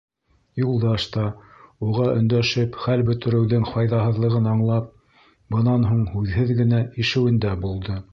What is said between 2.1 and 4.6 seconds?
өндәшеп хәл бөтөрөүҙең файҙаһыҙлығын